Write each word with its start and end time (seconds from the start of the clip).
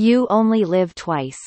You 0.00 0.28
only 0.30 0.64
live 0.64 0.94
twice. 0.94 1.40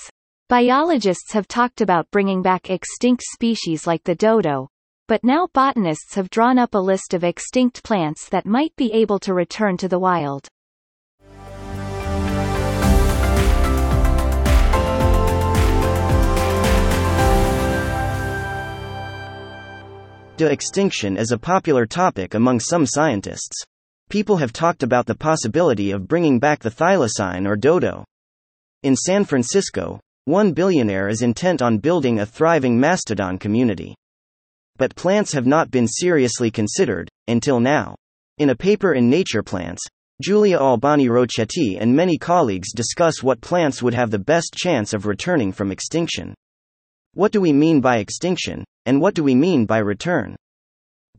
Biologists 0.49 1.31
have 1.31 1.47
talked 1.47 1.79
about 1.79 2.11
bringing 2.11 2.41
back 2.41 2.69
extinct 2.69 3.23
species 3.23 3.87
like 3.87 4.03
the 4.03 4.13
dodo, 4.13 4.67
but 5.07 5.23
now 5.23 5.47
botanists 5.53 6.15
have 6.15 6.29
drawn 6.29 6.59
up 6.59 6.75
a 6.75 6.77
list 6.77 7.13
of 7.13 7.23
extinct 7.23 7.81
plants 7.81 8.27
that 8.27 8.45
might 8.45 8.75
be 8.75 8.91
able 8.91 9.19
to 9.19 9.33
return 9.33 9.77
to 9.77 9.87
the 9.87 9.97
wild. 9.97 10.49
De-extinction 20.35 21.15
is 21.15 21.31
a 21.31 21.37
popular 21.37 21.85
topic 21.85 22.33
among 22.33 22.59
some 22.59 22.85
scientists. 22.85 23.63
People 24.09 24.35
have 24.35 24.51
talked 24.51 24.83
about 24.83 25.05
the 25.05 25.15
possibility 25.15 25.91
of 25.91 26.05
bringing 26.05 26.37
back 26.37 26.59
the 26.59 26.69
thylacine 26.69 27.47
or 27.47 27.55
dodo. 27.55 28.03
In 28.83 28.95
San 28.95 29.25
Francisco, 29.25 29.99
one 30.25 30.53
billionaire 30.53 31.07
is 31.07 31.21
intent 31.21 31.61
on 31.61 31.77
building 31.77 32.17
a 32.17 32.25
thriving 32.25 32.79
mastodon 32.79 33.37
community. 33.37 33.93
But 34.77 34.95
plants 34.95 35.31
have 35.33 35.45
not 35.45 35.69
been 35.69 35.87
seriously 35.87 36.49
considered, 36.49 37.07
until 37.27 37.59
now. 37.59 37.93
In 38.39 38.49
a 38.49 38.55
paper 38.55 38.95
in 38.95 39.07
Nature 39.07 39.43
Plants, 39.43 39.83
Giulia 40.23 40.57
Albani 40.57 41.09
Rocchetti 41.09 41.77
and 41.79 41.95
many 41.95 42.17
colleagues 42.17 42.73
discuss 42.73 43.21
what 43.21 43.39
plants 43.39 43.83
would 43.83 43.93
have 43.93 44.09
the 44.09 44.17
best 44.17 44.55
chance 44.55 44.93
of 44.93 45.05
returning 45.05 45.51
from 45.51 45.71
extinction. 45.71 46.33
What 47.13 47.31
do 47.31 47.39
we 47.39 47.53
mean 47.53 47.81
by 47.81 47.97
extinction, 47.97 48.63
and 48.87 48.99
what 48.99 49.13
do 49.13 49.23
we 49.23 49.35
mean 49.35 49.67
by 49.67 49.77
return? 49.77 50.35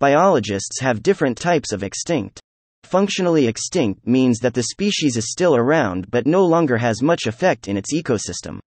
Biologists 0.01 0.81
have 0.81 1.05
different 1.05 1.39
types 1.39 1.70
of 1.70 1.84
extinct. 1.84 2.41
Functionally 2.85 3.47
extinct 3.47 4.07
means 4.07 4.39
that 4.41 4.55
the 4.55 4.65
species 4.65 5.17
is 5.17 5.31
still 5.31 5.57
around 5.57 6.11
but 6.11 6.27
no 6.27 6.45
longer 6.45 6.77
has 6.77 7.03
much 7.03 7.27
effect 7.27 7.69
in 7.69 7.77
its 7.77 7.95
ecosystem. 7.95 8.59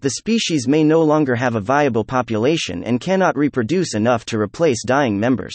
The 0.00 0.10
species 0.10 0.66
may 0.66 0.82
no 0.82 1.02
longer 1.02 1.36
have 1.36 1.54
a 1.54 1.60
viable 1.60 2.04
population 2.04 2.82
and 2.82 3.00
cannot 3.00 3.36
reproduce 3.36 3.94
enough 3.94 4.24
to 4.26 4.38
replace 4.38 4.84
dying 4.84 5.18
members. 5.18 5.54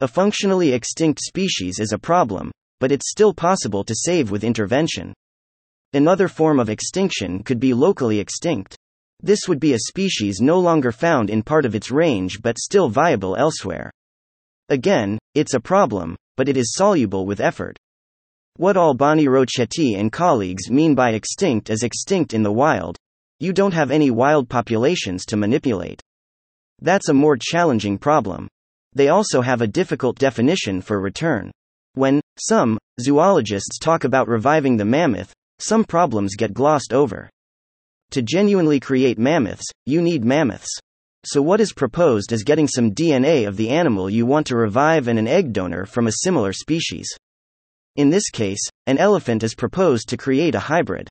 A 0.00 0.06
functionally 0.06 0.72
extinct 0.72 1.20
species 1.20 1.80
is 1.80 1.92
a 1.92 1.98
problem, 1.98 2.52
but 2.78 2.92
it's 2.92 3.10
still 3.10 3.34
possible 3.34 3.82
to 3.82 3.96
save 3.96 4.30
with 4.30 4.44
intervention. 4.44 5.12
Another 5.92 6.28
form 6.28 6.60
of 6.60 6.68
extinction 6.68 7.42
could 7.42 7.58
be 7.58 7.74
locally 7.74 8.20
extinct. 8.20 8.76
This 9.20 9.48
would 9.48 9.58
be 9.58 9.72
a 9.72 9.78
species 9.88 10.40
no 10.40 10.60
longer 10.60 10.92
found 10.92 11.30
in 11.30 11.42
part 11.42 11.64
of 11.64 11.74
its 11.74 11.90
range 11.90 12.40
but 12.40 12.58
still 12.58 12.88
viable 12.88 13.34
elsewhere. 13.34 13.90
Again, 14.68 15.18
it's 15.34 15.54
a 15.54 15.60
problem, 15.60 16.14
but 16.38 16.48
it 16.48 16.56
is 16.56 16.72
soluble 16.76 17.26
with 17.26 17.40
effort. 17.40 17.76
What 18.58 18.76
Albani 18.76 19.26
Rocchetti 19.26 19.98
and 19.98 20.12
colleagues 20.12 20.70
mean 20.70 20.94
by 20.94 21.10
extinct 21.10 21.68
is 21.68 21.82
extinct 21.82 22.32
in 22.32 22.44
the 22.44 22.52
wild, 22.52 22.96
you 23.40 23.52
don't 23.52 23.74
have 23.74 23.90
any 23.90 24.12
wild 24.12 24.48
populations 24.48 25.26
to 25.26 25.36
manipulate. 25.36 26.00
That's 26.80 27.08
a 27.08 27.14
more 27.14 27.36
challenging 27.36 27.98
problem. 27.98 28.46
They 28.94 29.08
also 29.08 29.40
have 29.40 29.62
a 29.62 29.66
difficult 29.66 30.16
definition 30.16 30.80
for 30.80 31.00
return. 31.00 31.50
When 31.94 32.20
some 32.38 32.78
zoologists 33.00 33.80
talk 33.80 34.04
about 34.04 34.28
reviving 34.28 34.76
the 34.76 34.84
mammoth, 34.84 35.32
some 35.58 35.82
problems 35.82 36.36
get 36.36 36.54
glossed 36.54 36.92
over. 36.92 37.28
To 38.12 38.22
genuinely 38.22 38.78
create 38.78 39.18
mammoths, 39.18 39.66
you 39.86 40.02
need 40.02 40.24
mammoths. 40.24 40.70
So, 41.30 41.42
what 41.42 41.60
is 41.60 41.74
proposed 41.74 42.32
is 42.32 42.42
getting 42.42 42.66
some 42.66 42.92
DNA 42.92 43.46
of 43.46 43.58
the 43.58 43.68
animal 43.68 44.08
you 44.08 44.24
want 44.24 44.46
to 44.46 44.56
revive 44.56 45.08
and 45.08 45.18
an 45.18 45.28
egg 45.28 45.52
donor 45.52 45.84
from 45.84 46.06
a 46.06 46.22
similar 46.22 46.54
species. 46.54 47.06
In 47.96 48.08
this 48.08 48.30
case, 48.30 48.62
an 48.86 48.96
elephant 48.96 49.42
is 49.42 49.54
proposed 49.54 50.08
to 50.08 50.16
create 50.16 50.54
a 50.54 50.58
hybrid. 50.58 51.06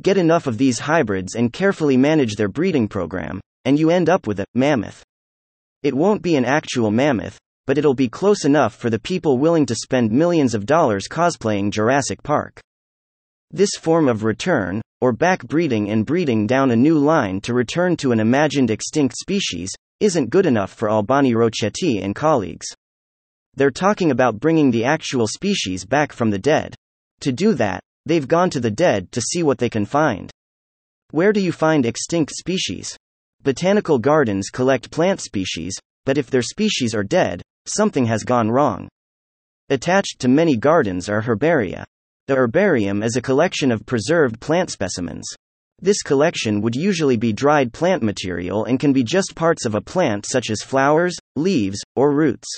Get 0.00 0.16
enough 0.16 0.46
of 0.46 0.56
these 0.56 0.78
hybrids 0.78 1.34
and 1.34 1.52
carefully 1.52 1.98
manage 1.98 2.36
their 2.36 2.48
breeding 2.48 2.88
program, 2.88 3.42
and 3.66 3.78
you 3.78 3.90
end 3.90 4.08
up 4.08 4.26
with 4.26 4.40
a 4.40 4.46
mammoth. 4.54 5.04
It 5.82 5.92
won't 5.92 6.22
be 6.22 6.36
an 6.36 6.46
actual 6.46 6.90
mammoth, 6.90 7.38
but 7.66 7.76
it'll 7.76 7.92
be 7.92 8.08
close 8.08 8.46
enough 8.46 8.74
for 8.74 8.88
the 8.88 8.98
people 8.98 9.36
willing 9.36 9.66
to 9.66 9.74
spend 9.74 10.12
millions 10.12 10.54
of 10.54 10.64
dollars 10.64 11.08
cosplaying 11.10 11.72
Jurassic 11.72 12.22
Park. 12.22 12.58
This 13.50 13.72
form 13.78 14.08
of 14.08 14.24
return, 14.24 14.80
or 15.06 15.12
back 15.12 15.46
breeding 15.46 15.90
and 15.90 16.04
breeding 16.04 16.46
down 16.46 16.70
a 16.70 16.76
new 16.76 16.98
line 16.98 17.40
to 17.42 17.54
return 17.54 17.96
to 17.96 18.12
an 18.12 18.20
imagined 18.20 18.70
extinct 18.70 19.16
species, 19.16 19.70
isn't 20.00 20.30
good 20.30 20.46
enough 20.46 20.72
for 20.72 20.90
Albani 20.90 21.32
Rocchetti 21.32 22.02
and 22.04 22.14
colleagues. 22.14 22.66
They're 23.54 23.70
talking 23.70 24.10
about 24.10 24.40
bringing 24.40 24.70
the 24.70 24.84
actual 24.84 25.26
species 25.26 25.84
back 25.84 26.12
from 26.12 26.30
the 26.30 26.38
dead. 26.38 26.74
To 27.20 27.32
do 27.32 27.54
that, 27.54 27.80
They've 28.06 28.26
gone 28.26 28.50
to 28.50 28.60
the 28.60 28.70
dead 28.70 29.10
to 29.12 29.20
see 29.20 29.42
what 29.42 29.58
they 29.58 29.68
can 29.68 29.84
find. 29.84 30.30
Where 31.10 31.32
do 31.32 31.40
you 31.40 31.50
find 31.50 31.84
extinct 31.84 32.32
species? 32.36 32.96
Botanical 33.42 33.98
gardens 33.98 34.48
collect 34.48 34.92
plant 34.92 35.20
species, 35.20 35.76
but 36.04 36.16
if 36.16 36.30
their 36.30 36.42
species 36.42 36.94
are 36.94 37.02
dead, 37.02 37.42
something 37.66 38.06
has 38.06 38.22
gone 38.22 38.48
wrong. 38.48 38.88
Attached 39.70 40.20
to 40.20 40.28
many 40.28 40.56
gardens 40.56 41.08
are 41.08 41.20
herbaria. 41.20 41.84
The 42.28 42.34
herbarium 42.34 43.04
is 43.04 43.14
a 43.14 43.22
collection 43.22 43.70
of 43.70 43.86
preserved 43.86 44.40
plant 44.40 44.72
specimens. 44.72 45.24
This 45.80 46.02
collection 46.02 46.60
would 46.60 46.74
usually 46.74 47.16
be 47.16 47.32
dried 47.32 47.72
plant 47.72 48.02
material 48.02 48.64
and 48.64 48.80
can 48.80 48.92
be 48.92 49.04
just 49.04 49.36
parts 49.36 49.64
of 49.64 49.76
a 49.76 49.80
plant 49.80 50.26
such 50.26 50.50
as 50.50 50.60
flowers, 50.60 51.14
leaves, 51.36 51.78
or 51.94 52.12
roots. 52.12 52.48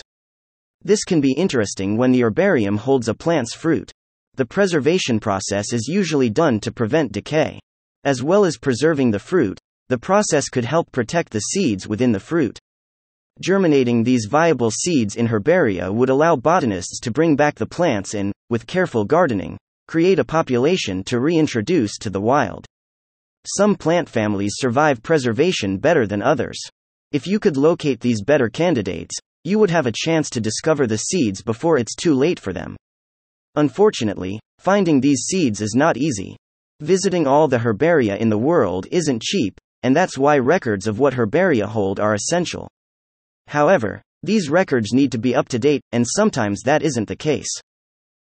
This 0.83 1.05
can 1.05 1.21
be 1.21 1.35
interesting 1.35 1.99
when 1.99 2.13
the 2.13 2.23
herbarium 2.23 2.79
holds 2.79 3.09
a 3.09 3.15
plant's 3.15 3.55
fruit. 3.55 3.93
The 4.37 4.47
preservation 4.47 5.21
process 5.21 5.75
is 5.75 5.87
usually 5.87 6.31
done 6.31 6.61
to 6.61 6.73
prevent 6.73 7.13
decay. 7.13 7.61
As 8.05 8.23
well 8.23 8.47
as 8.47 8.57
preserving 8.57 9.11
the 9.11 9.19
fruit, 9.19 9.59
the 9.91 9.99
process 9.99 10.49
could 10.49 10.65
help 10.65 10.91
protect 10.93 11.31
the 11.31 11.41
seeds 11.41 11.87
within 11.87 12.13
the 12.13 12.21
fruit. 12.21 12.59
Germinating 13.41 14.03
these 14.03 14.27
viable 14.27 14.71
seeds 14.71 15.15
in 15.15 15.29
herbaria 15.29 15.93
would 15.93 16.09
allow 16.09 16.35
botanists 16.35 16.99
to 17.01 17.13
bring 17.13 17.37
back 17.37 17.55
the 17.55 17.67
plants 17.67 18.15
and, 18.15 18.33
with 18.51 18.67
careful 18.67 19.05
gardening, 19.05 19.57
create 19.87 20.19
a 20.19 20.25
population 20.25 21.05
to 21.05 21.21
reintroduce 21.21 21.99
to 21.99 22.11
the 22.11 22.21
wild. 22.21 22.67
Some 23.47 23.77
plant 23.77 24.09
families 24.09 24.55
survive 24.57 25.03
preservation 25.05 25.79
better 25.79 26.05
than 26.05 26.21
others. 26.21 26.59
If 27.13 27.29
you 27.29 27.39
could 27.39 27.57
locate 27.57 28.01
these 28.01 28.23
better 28.23 28.49
candidates, 28.49 29.15
you 29.45 29.61
would 29.61 29.71
have 29.71 29.87
a 29.87 29.93
chance 29.95 30.29
to 30.31 30.41
discover 30.41 30.87
the 30.87 30.99
seeds 30.99 31.41
before 31.41 31.79
it's 31.79 31.95
too 31.95 32.15
late 32.15 32.41
for 32.41 32.53
them. 32.53 32.77
Unfortunately, 33.55 34.41
finding 34.59 35.01
these 35.01 35.27
seeds 35.29 35.61
is 35.61 35.75
not 35.77 35.97
easy. 35.97 36.37
Visiting 36.81 37.27
all 37.27 37.47
the 37.47 37.59
herbaria 37.59 38.19
in 38.19 38.29
the 38.29 38.37
world 38.37 38.87
isn't 38.91 39.23
cheap, 39.23 39.59
and 39.85 39.95
that's 39.95 40.19
why 40.19 40.39
records 40.39 40.89
of 40.89 40.99
what 40.99 41.15
herbaria 41.15 41.67
hold 41.67 42.01
are 42.01 42.15
essential. 42.15 42.69
However, 43.49 44.03
these 44.23 44.51
records 44.51 44.93
need 44.93 45.11
to 45.13 45.19
be 45.19 45.35
up 45.35 45.49
to 45.49 45.59
date, 45.59 45.81
and 45.93 46.07
sometimes 46.07 46.61
that 46.65 46.83
isn't 46.83 47.09
the 47.09 47.17
case. 47.17 47.49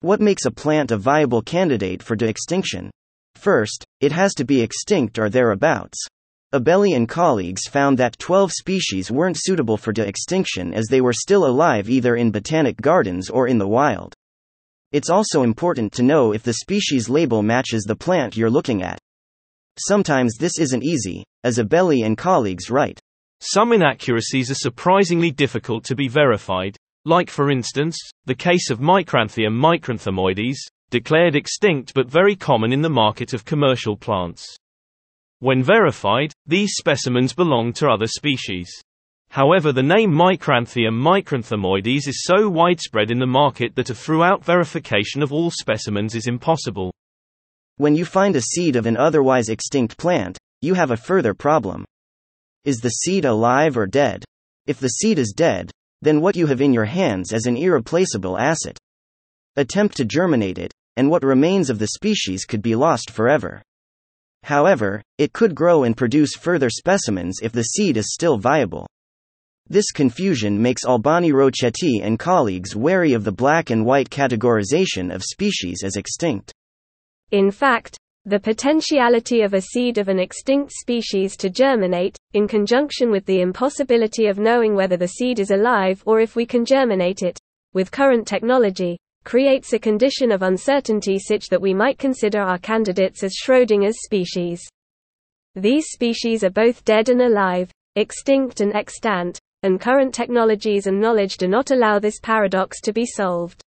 What 0.01 0.21
makes 0.21 0.45
a 0.45 0.51
plant 0.51 0.91
a 0.91 0.99
viable 0.99 1.43
candidate 1.43 2.03
for 2.03 2.15
de-extinction? 2.15 2.91
First, 3.35 3.85
it 4.01 4.13
has 4.13 4.35
to 4.35 4.45
be 4.45 4.61
extinct 4.61 5.19
or 5.19 5.31
thereabouts. 5.31 5.99
Abeli 6.53 6.95
and 6.95 7.09
colleagues 7.09 7.67
found 7.67 7.99
that 7.99 8.19
12 8.19 8.53
species 8.53 9.11
weren't 9.11 9.37
suitable 9.39 9.77
for 9.77 9.93
de-extinction 9.93 10.75
as 10.75 10.87
they 10.87 11.01
were 11.01 11.13
still 11.13 11.47
alive 11.47 11.89
either 11.89 12.17
in 12.17 12.31
botanic 12.31 12.81
gardens 12.81 13.31
or 13.31 13.49
in 13.49 13.59
the 13.59 13.69
wild. 13.69 14.15
It's 14.93 15.11
also 15.11 15.43
important 15.43 15.93
to 15.95 16.03
know 16.03 16.33
if 16.33 16.43
the 16.43 16.55
species 16.55 17.09
label 17.09 17.43
matches 17.43 17.85
the 17.85 17.97
plant 17.97 18.37
you're 18.37 18.51
looking 18.51 18.83
at. 18.83 18.99
Sometimes 19.79 20.37
this 20.39 20.59
isn't 20.59 20.85
easy, 20.85 21.25
as 21.45 21.59
Abeli 21.59 22.05
and 22.05 22.17
colleagues 22.17 22.71
write. 22.71 23.01
Some 23.41 23.73
inaccuracies 23.73 24.51
are 24.51 24.57
surprisingly 24.57 25.31
difficult 25.31 25.85
to 25.85 25.95
be 25.95 26.09
verified, 26.09 26.77
like 27.05 27.31
for 27.31 27.51
instance, 27.51 27.97
the 28.25 28.35
case 28.35 28.69
of 28.69 28.81
Micranthemum 28.81 29.55
micranthemoides, 29.55 30.57
declared 30.91 31.37
extinct 31.37 31.95
but 31.95 32.11
very 32.11 32.35
common 32.35 32.73
in 32.73 32.83
the 32.83 32.91
market 32.91 33.35
of 33.35 33.45
commercial 33.45 33.97
plants. 33.97 34.45
When 35.39 35.63
verified, 35.63 36.33
these 36.47 36.73
specimens 36.77 37.33
belong 37.33 37.73
to 37.75 37.89
other 37.89 38.09
species. 38.09 38.69
However 39.31 39.73
the 39.73 39.83
name 39.83 40.11
Micranthemum 40.11 41.01
micranthemoides 41.01 42.09
is 42.09 42.25
so 42.25 42.49
widespread 42.49 43.11
in 43.11 43.21
the 43.21 43.27
market 43.27 43.77
that 43.77 43.91
a 43.91 43.95
throughout 43.95 44.45
verification 44.45 45.23
of 45.23 45.33
all 45.33 45.53
specimens 45.53 46.17
is 46.17 46.27
impossible. 46.27 46.93
When 47.77 47.95
you 47.95 48.05
find 48.05 48.35
a 48.35 48.41
seed 48.41 48.75
of 48.75 48.87
an 48.87 48.97
otherwise 48.97 49.49
extinct 49.49 49.97
plant, 49.97 50.39
you 50.61 50.75
have 50.75 50.91
a 50.91 50.97
further 50.97 51.35
problem. 51.35 51.85
Is 52.65 52.79
the 52.79 52.91
seed 52.91 53.25
alive 53.25 53.77
or 53.77 53.87
dead? 53.87 54.25
If 54.67 54.81
the 54.81 54.89
seed 54.89 55.19
is 55.19 55.33
dead, 55.35 55.71
then 56.03 56.21
what 56.21 56.37
you 56.37 56.47
have 56.47 56.61
in 56.61 56.73
your 56.73 56.85
hands 56.85 57.33
is 57.33 57.47
an 57.47 57.57
irreplaceable 57.57 58.39
asset. 58.39 58.79
Attempt 59.57 59.97
to 59.97 60.05
germinate 60.05 60.59
it, 60.59 60.73
and 60.97 61.11
what 61.11 61.23
remains 61.23 61.71
of 61.71 61.79
the 61.79 61.89
species 61.89 62.45
could 62.45 62.63
be 62.63 62.75
lost 62.75 63.11
forever. 63.11 63.63
However, 64.43 65.03
it 65.19 65.33
could 65.33 65.55
grow 65.55 65.85
and 65.85 65.97
produce 65.97 66.35
further 66.35 66.71
specimens 66.71 67.41
if 67.43 67.53
the 67.53 67.63
seed 67.63 67.97
is 67.97 68.13
still 68.13 68.39
viable. 68.39 68.87
This 69.69 69.91
confusion 69.91 70.61
makes 70.61 70.87
Albani 70.87 71.33
Rocchetti 71.33 72.01
and 72.03 72.19
colleagues 72.19 72.75
wary 72.75 73.13
of 73.13 73.25
the 73.25 73.33
black 73.33 73.71
and 73.71 73.85
white 73.85 74.09
categorization 74.09 75.15
of 75.15 75.23
species 75.23 75.83
as 75.85 75.97
extinct. 75.97 76.53
In 77.31 77.51
fact, 77.51 77.99
The 78.25 78.41
potentiality 78.41 79.43
of 79.43 79.55
a 79.55 79.61
seed 79.61 79.99
of 79.99 80.09
an 80.09 80.19
extinct 80.19 80.73
species 80.73 81.37
to 81.39 81.49
germinate, 81.49 82.17
in 82.35 82.47
conjunction 82.47 83.11
with 83.11 83.25
the 83.25 83.41
impossibility 83.41 84.27
of 84.27 84.39
knowing 84.39 84.75
whether 84.75 84.97
the 84.97 85.09
seed 85.09 85.41
is 85.41 85.51
alive 85.51 86.03
or 86.05 86.21
if 86.21 86.37
we 86.37 86.45
can 86.45 86.65
germinate 86.65 87.23
it, 87.23 87.39
with 87.73 87.91
current 87.91 88.27
technology, 88.27 88.99
creates 89.25 89.73
a 89.73 89.79
condition 89.79 90.33
of 90.33 90.43
uncertainty 90.43 91.19
such 91.19 91.49
that 91.49 91.61
we 91.61 91.75
might 91.75 91.99
consider 91.99 92.41
our 92.41 92.59
candidates 92.59 93.23
as 93.23 93.35
Schrödinger's 93.35 94.03
species. 94.05 94.61
These 95.55 95.87
species 95.91 96.45
are 96.45 96.51
both 96.51 96.85
dead 96.85 97.09
and 97.09 97.21
alive, 97.21 97.71
extinct 97.97 98.61
and 98.61 98.75
extant, 98.75 99.39
and 99.63 99.81
current 99.81 100.15
technologies 100.15 100.87
and 100.87 101.01
knowledge 101.01 101.37
do 101.37 101.49
not 101.49 101.71
allow 101.71 101.99
this 101.99 102.21
paradox 102.21 102.81
to 102.83 102.93
be 102.93 103.05
solved. 103.05 103.63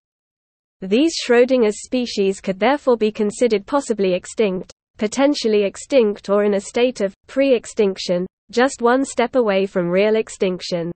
These 0.81 1.13
Schrödinger's 1.23 1.83
species 1.83 2.41
could 2.41 2.59
therefore 2.59 2.97
be 2.97 3.11
considered 3.11 3.67
possibly 3.67 4.13
extinct, 4.13 4.73
potentially 4.97 5.63
extinct 5.63 6.27
or 6.29 6.43
in 6.43 6.55
a 6.55 6.59
state 6.59 7.01
of 7.01 7.13
pre-extinction, 7.27 8.25
just 8.49 8.81
one 8.81 9.05
step 9.05 9.35
away 9.35 9.67
from 9.67 9.89
real 9.89 10.15
extinction. 10.15 10.91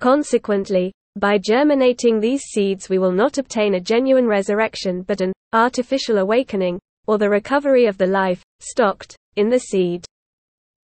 Consequently, 0.00 0.92
by 1.16 1.38
germinating 1.38 2.18
these 2.18 2.42
seeds 2.42 2.88
we 2.88 2.98
will 2.98 3.12
not 3.12 3.38
obtain 3.38 3.74
a 3.74 3.80
genuine 3.80 4.26
resurrection 4.26 5.02
but 5.02 5.20
an 5.20 5.32
artificial 5.52 6.18
awakening, 6.18 6.78
or 7.06 7.18
the 7.18 7.30
recovery 7.30 7.86
of 7.86 7.98
the 7.98 8.06
life, 8.06 8.42
stocked, 8.60 9.16
in 9.36 9.48
the 9.48 9.60
seed. 9.60 10.04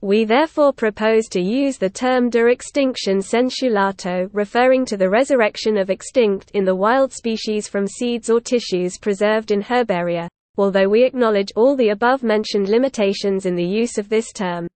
We 0.04 0.26
therefore 0.26 0.74
propose 0.74 1.26
to 1.30 1.42
use 1.42 1.80
the 1.80 1.90
term 1.90 2.30
de 2.30 2.46
extinction 2.46 3.20
sensu 3.20 3.70
lato 3.72 4.30
referring 4.32 4.86
to 4.86 4.96
the 4.96 5.10
resurrection 5.10 5.76
of 5.76 5.90
extinct 5.90 6.52
in 6.54 6.66
the 6.66 6.76
wild 6.76 7.12
species 7.12 7.68
from 7.68 7.88
seeds 7.88 8.30
or 8.30 8.40
tissues 8.40 9.00
preserved 9.00 9.50
in 9.50 9.64
herbaria, 9.64 10.28
although 10.56 10.88
we 10.88 11.04
acknowledge 11.04 11.52
all 11.56 11.76
the 11.76 11.90
above-mentioned 11.90 12.70
limitations 12.70 13.48
in 13.48 13.56
the 13.56 13.66
use 13.66 13.98
of 13.98 14.08
this 14.08 14.32
term. 14.32 14.68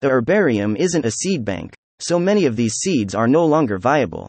The 0.00 0.08
herbarium 0.08 0.74
isn't 0.74 1.06
a 1.06 1.12
seed 1.12 1.44
bank, 1.44 1.72
so 2.00 2.18
many 2.18 2.44
of 2.44 2.56
these 2.56 2.74
seeds 2.74 3.14
are 3.14 3.28
no 3.28 3.46
longer 3.46 3.78
viable. 3.78 4.26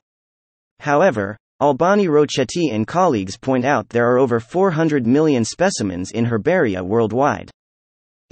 However, 0.81 1.35
Albani 1.59 2.05
Rocchetti 2.05 2.71
and 2.71 2.85
colleagues 2.85 3.37
point 3.37 3.65
out 3.65 3.89
there 3.89 4.11
are 4.11 4.19
over 4.19 4.39
400 4.39 5.07
million 5.07 5.43
specimens 5.43 6.11
in 6.11 6.25
herbaria 6.27 6.83
worldwide. 6.83 7.49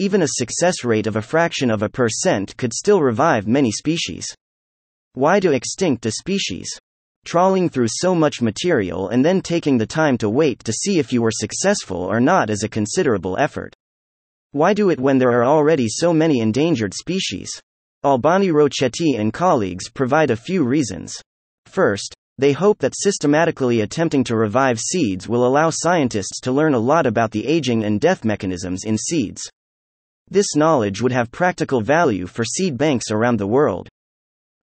Even 0.01 0.21
a 0.21 0.27
success 0.37 0.85
rate 0.85 1.07
of 1.07 1.17
a 1.17 1.21
fraction 1.21 1.69
of 1.69 1.83
a 1.83 1.89
percent 1.89 2.55
could 2.55 2.73
still 2.73 3.01
revive 3.01 3.49
many 3.49 3.69
species. 3.69 4.25
Why 5.11 5.41
de-extinct 5.41 6.05
a 6.05 6.11
species? 6.11 6.69
Trawling 7.25 7.67
through 7.67 7.89
so 7.89 8.15
much 8.15 8.41
material 8.41 9.09
and 9.09 9.25
then 9.25 9.41
taking 9.41 9.77
the 9.77 9.85
time 9.85 10.17
to 10.19 10.29
wait 10.29 10.63
to 10.63 10.71
see 10.71 10.99
if 10.99 11.11
you 11.11 11.21
were 11.21 11.33
successful 11.33 11.97
or 11.97 12.21
not 12.21 12.49
is 12.49 12.63
a 12.63 12.69
considerable 12.69 13.37
effort. 13.37 13.75
Why 14.53 14.73
do 14.73 14.89
it 14.89 15.01
when 15.01 15.17
there 15.17 15.33
are 15.33 15.43
already 15.43 15.89
so 15.89 16.13
many 16.13 16.39
endangered 16.39 16.93
species? 16.93 17.51
Albani 18.05 18.51
Rocchetti 18.51 19.19
and 19.19 19.33
colleagues 19.33 19.89
provide 19.89 20.31
a 20.31 20.37
few 20.37 20.63
reasons. 20.63 21.21
First, 21.65 22.13
they 22.37 22.53
hope 22.53 22.79
that 22.79 22.95
systematically 22.95 23.81
attempting 23.81 24.23
to 24.23 24.37
revive 24.37 24.79
seeds 24.79 25.27
will 25.27 25.45
allow 25.45 25.69
scientists 25.69 26.39
to 26.43 26.53
learn 26.53 26.73
a 26.73 26.79
lot 26.79 27.05
about 27.05 27.31
the 27.31 27.45
aging 27.45 27.83
and 27.83 27.99
death 27.99 28.23
mechanisms 28.23 28.85
in 28.85 28.97
seeds. 28.97 29.41
This 30.31 30.55
knowledge 30.55 31.01
would 31.01 31.11
have 31.11 31.31
practical 31.31 31.81
value 31.81 32.27
for 32.27 32.45
seed 32.45 32.77
banks 32.77 33.09
around 33.09 33.37
the 33.37 33.47
world. 33.47 33.89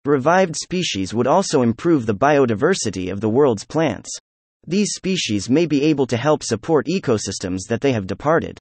Revived 0.05 0.55
species 0.55 1.13
would 1.13 1.25
also 1.25 1.63
improve 1.63 2.05
the 2.05 2.13
biodiversity 2.13 3.11
of 3.11 3.21
the 3.21 3.29
world's 3.29 3.65
plants. 3.65 4.09
These 4.67 4.93
species 4.93 5.49
may 5.49 5.65
be 5.65 5.83
able 5.83 6.05
to 6.07 6.17
help 6.17 6.43
support 6.43 6.85
ecosystems 6.85 7.61
that 7.69 7.81
they 7.81 7.91
have 7.93 8.05
departed. 8.05 8.59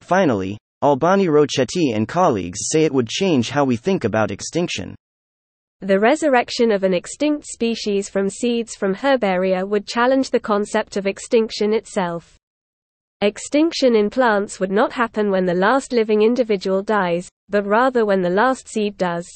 Finally, 0.00 0.56
Albani 0.82 1.26
Rocchetti 1.26 1.94
and 1.94 2.08
colleagues 2.08 2.60
say 2.70 2.84
it 2.84 2.94
would 2.94 3.08
change 3.08 3.50
how 3.50 3.64
we 3.64 3.76
think 3.76 4.04
about 4.04 4.30
extinction. 4.30 4.94
The 5.80 5.98
resurrection 5.98 6.72
of 6.72 6.84
an 6.84 6.94
extinct 6.94 7.46
species 7.46 8.08
from 8.08 8.30
seeds 8.30 8.74
from 8.74 8.94
herbaria 8.94 9.66
would 9.66 9.86
challenge 9.86 10.30
the 10.30 10.40
concept 10.40 10.96
of 10.96 11.06
extinction 11.06 11.72
itself. 11.72 12.39
Extinction 13.22 13.96
in 13.96 14.08
plants 14.08 14.58
would 14.60 14.70
not 14.70 14.92
happen 14.92 15.30
when 15.30 15.44
the 15.44 15.52
last 15.52 15.92
living 15.92 16.22
individual 16.22 16.82
dies, 16.82 17.28
but 17.50 17.66
rather 17.66 18.06
when 18.06 18.22
the 18.22 18.30
last 18.30 18.66
seed 18.66 18.96
does. 18.96 19.28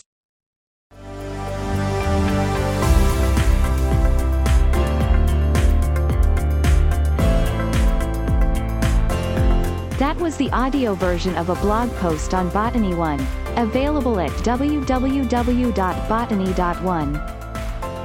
That 9.99 10.17
was 10.19 10.39
the 10.39 10.49
audio 10.53 10.95
version 10.95 11.35
of 11.35 11.51
a 11.51 11.55
blog 11.57 11.91
post 11.97 12.33
on 12.33 12.49
Botany 12.49 12.95
One, 12.95 13.21
available 13.57 14.19
at 14.19 14.31
www.botany.one. 14.31 17.13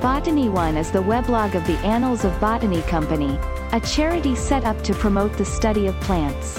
Botany 0.00 0.48
One 0.48 0.78
is 0.78 0.90
the 0.90 1.02
weblog 1.02 1.54
of 1.54 1.66
the 1.66 1.76
Annals 1.80 2.24
of 2.24 2.40
Botany 2.40 2.80
Company, 2.82 3.38
a 3.76 3.80
charity 3.80 4.34
set 4.34 4.64
up 4.64 4.82
to 4.82 4.94
promote 4.94 5.36
the 5.36 5.44
study 5.44 5.86
of 5.86 5.94
plants. 6.00 6.58